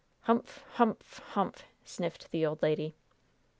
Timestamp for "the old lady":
2.31-2.95